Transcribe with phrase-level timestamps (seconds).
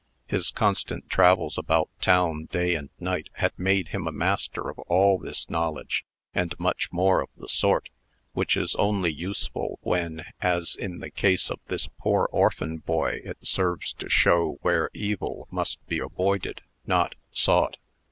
[0.25, 5.19] His constant travels about town, day and night, had made him a master of all
[5.19, 7.91] this knowledge, and much more of the sort,
[8.33, 13.45] which is only useful when, as in the case of this poor orphan boy, it
[13.45, 17.77] serves to show where evil must be avoided, not sought.